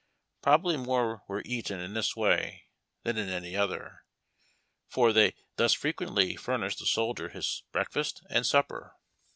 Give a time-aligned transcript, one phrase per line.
[0.41, 2.69] Probably more were eaten in this way
[3.03, 4.03] than in any other,
[4.87, 8.95] for they thus frequently fur nished the soldier his breakfast and supper.